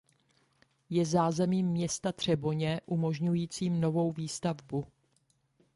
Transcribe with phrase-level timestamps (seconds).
[0.89, 4.85] Je zázemím města Třeboně umožňujícím novou výstavbu.